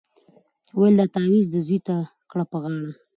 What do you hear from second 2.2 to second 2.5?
کړه